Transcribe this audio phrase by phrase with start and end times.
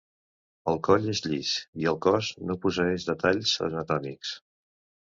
[0.71, 1.51] El coll és llis
[1.83, 4.35] i el cos no posseeix detalls anatòmics.